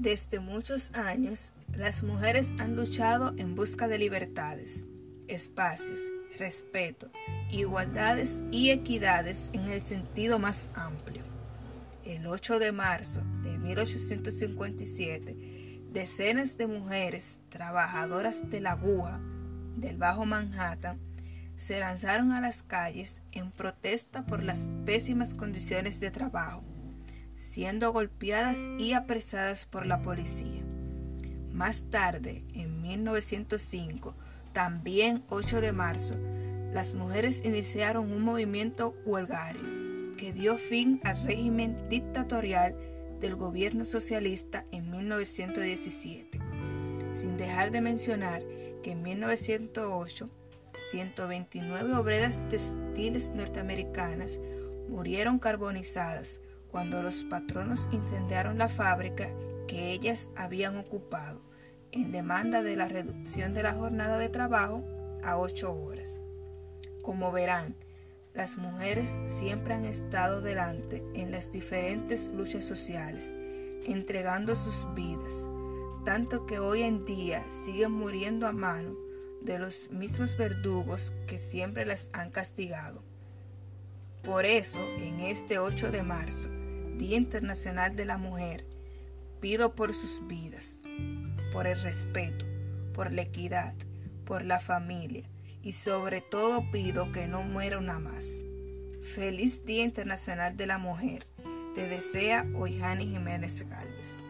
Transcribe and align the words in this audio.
Desde 0.00 0.40
muchos 0.40 0.90
años, 0.94 1.52
las 1.74 2.02
mujeres 2.02 2.54
han 2.58 2.74
luchado 2.74 3.34
en 3.36 3.54
busca 3.54 3.86
de 3.86 3.98
libertades, 3.98 4.86
espacios, 5.28 5.98
respeto, 6.38 7.10
igualdades 7.50 8.40
y 8.50 8.70
equidades 8.70 9.50
en 9.52 9.68
el 9.68 9.82
sentido 9.82 10.38
más 10.38 10.70
amplio. 10.72 11.22
El 12.02 12.26
8 12.26 12.58
de 12.58 12.72
marzo 12.72 13.20
de 13.42 13.58
1857, 13.58 15.82
decenas 15.92 16.56
de 16.56 16.66
mujeres 16.66 17.38
trabajadoras 17.50 18.48
de 18.48 18.62
la 18.62 18.70
aguja 18.70 19.20
del 19.76 19.98
Bajo 19.98 20.24
Manhattan 20.24 20.98
se 21.56 21.78
lanzaron 21.78 22.32
a 22.32 22.40
las 22.40 22.62
calles 22.62 23.20
en 23.32 23.50
protesta 23.50 24.24
por 24.24 24.42
las 24.42 24.66
pésimas 24.86 25.34
condiciones 25.34 26.00
de 26.00 26.10
trabajo 26.10 26.64
siendo 27.40 27.92
golpeadas 27.92 28.68
y 28.78 28.92
apresadas 28.92 29.64
por 29.64 29.86
la 29.86 30.02
policía. 30.02 30.62
Más 31.52 31.84
tarde, 31.90 32.44
en 32.54 32.80
1905, 32.82 34.14
también 34.52 35.24
8 35.30 35.60
de 35.60 35.72
marzo, 35.72 36.16
las 36.72 36.94
mujeres 36.94 37.42
iniciaron 37.44 38.12
un 38.12 38.22
movimiento 38.22 38.94
huelgario 39.04 40.12
que 40.16 40.32
dio 40.32 40.58
fin 40.58 41.00
al 41.02 41.20
régimen 41.24 41.88
dictatorial 41.88 42.76
del 43.20 43.34
gobierno 43.36 43.84
socialista 43.84 44.64
en 44.70 44.90
1917, 44.90 46.38
sin 47.14 47.36
dejar 47.36 47.70
de 47.70 47.80
mencionar 47.80 48.42
que 48.82 48.92
en 48.92 49.02
1908 49.02 50.30
129 50.90 51.94
obreras 51.94 52.40
textiles 52.48 53.30
norteamericanas 53.30 54.40
murieron 54.88 55.38
carbonizadas 55.38 56.40
cuando 56.70 57.02
los 57.02 57.24
patronos 57.24 57.88
incendiaron 57.92 58.58
la 58.58 58.68
fábrica 58.68 59.30
que 59.66 59.92
ellas 59.92 60.30
habían 60.36 60.76
ocupado 60.76 61.42
en 61.92 62.12
demanda 62.12 62.62
de 62.62 62.76
la 62.76 62.88
reducción 62.88 63.54
de 63.54 63.62
la 63.62 63.74
jornada 63.74 64.18
de 64.18 64.28
trabajo 64.28 64.84
a 65.22 65.36
ocho 65.36 65.72
horas. 65.72 66.22
Como 67.02 67.32
verán, 67.32 67.76
las 68.34 68.56
mujeres 68.56 69.20
siempre 69.26 69.74
han 69.74 69.84
estado 69.84 70.40
delante 70.40 71.02
en 71.14 71.32
las 71.32 71.50
diferentes 71.50 72.28
luchas 72.28 72.64
sociales, 72.64 73.34
entregando 73.84 74.54
sus 74.54 74.86
vidas, 74.94 75.48
tanto 76.04 76.46
que 76.46 76.58
hoy 76.58 76.82
en 76.82 77.04
día 77.04 77.44
siguen 77.64 77.92
muriendo 77.92 78.46
a 78.46 78.52
mano 78.52 78.96
de 79.42 79.58
los 79.58 79.90
mismos 79.90 80.36
verdugos 80.36 81.12
que 81.26 81.38
siempre 81.38 81.84
las 81.84 82.10
han 82.12 82.30
castigado. 82.30 83.02
Por 84.22 84.44
eso, 84.44 84.80
en 84.98 85.20
este 85.20 85.58
8 85.58 85.90
de 85.90 86.02
marzo, 86.02 86.48
Día 87.00 87.16
Internacional 87.16 87.96
de 87.96 88.04
la 88.04 88.18
Mujer, 88.18 88.66
pido 89.40 89.74
por 89.74 89.94
sus 89.94 90.20
vidas, 90.26 90.80
por 91.50 91.66
el 91.66 91.80
respeto, 91.80 92.44
por 92.92 93.10
la 93.10 93.22
equidad, 93.22 93.74
por 94.26 94.44
la 94.44 94.60
familia 94.60 95.26
y 95.62 95.72
sobre 95.72 96.20
todo 96.20 96.70
pido 96.70 97.10
que 97.10 97.26
no 97.26 97.42
muera 97.42 97.78
una 97.78 97.98
más. 97.98 98.26
Feliz 99.02 99.64
Día 99.64 99.82
Internacional 99.82 100.58
de 100.58 100.66
la 100.66 100.76
Mujer. 100.76 101.24
Te 101.74 101.88
desea 101.88 102.46
Oihani 102.54 103.06
Jiménez 103.06 103.66
Galvez. 103.66 104.20